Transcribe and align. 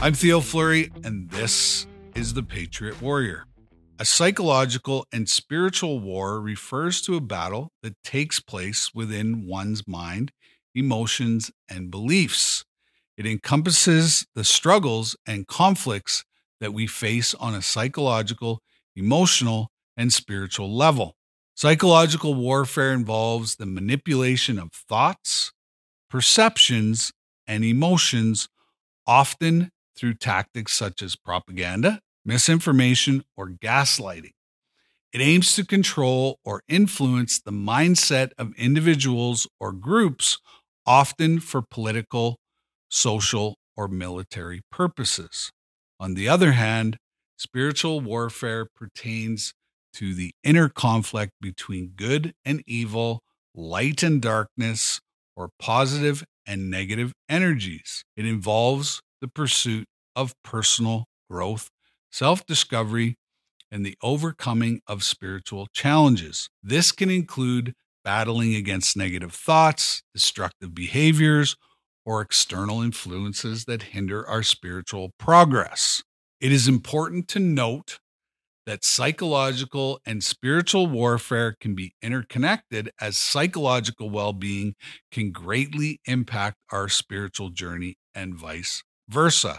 I'm 0.00 0.14
Theo 0.14 0.38
Fleury, 0.38 0.92
and 1.02 1.28
this 1.28 1.88
is 2.14 2.32
The 2.32 2.44
Patriot 2.44 3.02
Warrior. 3.02 3.46
A 3.98 4.04
psychological 4.04 5.04
and 5.12 5.28
spiritual 5.28 5.98
war 5.98 6.40
refers 6.40 7.02
to 7.02 7.16
a 7.16 7.20
battle 7.20 7.72
that 7.82 8.00
takes 8.04 8.38
place 8.38 8.94
within 8.94 9.44
one's 9.48 9.88
mind, 9.88 10.30
emotions, 10.72 11.50
and 11.68 11.90
beliefs. 11.90 12.64
It 13.16 13.26
encompasses 13.26 14.24
the 14.36 14.44
struggles 14.44 15.16
and 15.26 15.48
conflicts 15.48 16.24
that 16.60 16.72
we 16.72 16.86
face 16.86 17.34
on 17.34 17.56
a 17.56 17.60
psychological, 17.60 18.62
emotional, 18.94 19.72
and 19.96 20.12
spiritual 20.12 20.72
level. 20.72 21.16
Psychological 21.56 22.34
warfare 22.34 22.92
involves 22.92 23.56
the 23.56 23.66
manipulation 23.66 24.60
of 24.60 24.70
thoughts, 24.70 25.52
perceptions, 26.08 27.12
and 27.48 27.64
emotions, 27.64 28.48
often 29.04 29.72
through 29.98 30.14
tactics 30.14 30.72
such 30.72 31.02
as 31.02 31.16
propaganda, 31.16 32.00
misinformation, 32.24 33.24
or 33.36 33.48
gaslighting. 33.48 34.32
It 35.12 35.20
aims 35.20 35.54
to 35.56 35.64
control 35.64 36.38
or 36.44 36.62
influence 36.68 37.40
the 37.40 37.50
mindset 37.50 38.30
of 38.38 38.54
individuals 38.56 39.48
or 39.58 39.72
groups, 39.72 40.38
often 40.86 41.40
for 41.40 41.62
political, 41.62 42.38
social, 42.90 43.56
or 43.76 43.88
military 43.88 44.60
purposes. 44.70 45.50
On 45.98 46.14
the 46.14 46.28
other 46.28 46.52
hand, 46.52 46.98
spiritual 47.36 48.00
warfare 48.00 48.66
pertains 48.76 49.54
to 49.94 50.14
the 50.14 50.32
inner 50.44 50.68
conflict 50.68 51.32
between 51.40 51.92
good 51.96 52.34
and 52.44 52.62
evil, 52.66 53.22
light 53.54 54.02
and 54.02 54.20
darkness, 54.20 55.00
or 55.36 55.50
positive 55.58 56.24
and 56.46 56.70
negative 56.70 57.12
energies. 57.28 58.04
It 58.16 58.26
involves 58.26 59.00
the 59.20 59.28
pursuit 59.28 59.86
of 60.18 60.34
personal 60.42 61.06
growth, 61.30 61.70
self 62.12 62.44
discovery, 62.44 63.16
and 63.70 63.86
the 63.86 63.96
overcoming 64.02 64.80
of 64.88 65.04
spiritual 65.04 65.68
challenges. 65.72 66.50
This 66.62 66.92
can 66.92 67.10
include 67.10 67.74
battling 68.04 68.54
against 68.54 68.96
negative 68.96 69.32
thoughts, 69.32 70.02
destructive 70.14 70.74
behaviors, 70.74 71.56
or 72.04 72.20
external 72.22 72.82
influences 72.82 73.66
that 73.66 73.82
hinder 73.82 74.26
our 74.28 74.42
spiritual 74.42 75.12
progress. 75.18 76.02
It 76.40 76.52
is 76.52 76.66
important 76.66 77.28
to 77.28 77.38
note 77.38 78.00
that 78.66 78.84
psychological 78.84 80.00
and 80.06 80.22
spiritual 80.22 80.86
warfare 80.86 81.56
can 81.60 81.74
be 81.74 81.94
interconnected 82.02 82.90
as 83.00 83.16
psychological 83.16 84.10
well 84.10 84.32
being 84.32 84.74
can 85.10 85.30
greatly 85.32 86.00
impact 86.06 86.56
our 86.70 86.88
spiritual 86.88 87.50
journey 87.50 87.96
and 88.14 88.34
vice 88.34 88.82
versa. 89.08 89.58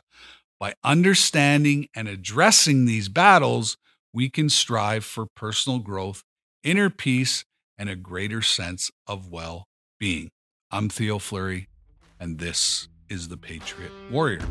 By 0.59 0.73
understanding 0.83 1.87
and 1.95 2.09
addressing 2.09 2.83
these 2.83 3.07
battles, 3.07 3.77
we 4.13 4.29
can 4.29 4.49
strive 4.49 5.05
for 5.05 5.25
personal 5.25 5.79
growth, 5.79 6.23
inner 6.63 6.89
peace, 6.89 7.45
and 7.77 7.89
a 7.89 7.95
greater 7.95 8.41
sense 8.41 8.91
of 9.07 9.31
well 9.31 9.67
being. 9.99 10.29
I'm 10.69 10.89
Theo 10.89 11.17
Fleury, 11.17 11.69
and 12.19 12.39
this 12.39 12.89
is 13.07 13.29
the 13.29 13.37
Patriot 13.37 13.93
Warrior. 14.11 14.45